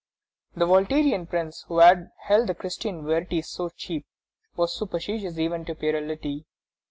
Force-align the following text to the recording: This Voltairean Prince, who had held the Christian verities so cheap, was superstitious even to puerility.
This 0.55 0.67
Voltairean 0.67 1.27
Prince, 1.29 1.63
who 1.67 1.77
had 1.77 2.09
held 2.21 2.47
the 2.47 2.55
Christian 2.55 3.05
verities 3.05 3.47
so 3.49 3.69
cheap, 3.69 4.07
was 4.55 4.73
superstitious 4.73 5.37
even 5.37 5.63
to 5.65 5.75
puerility. 5.75 6.47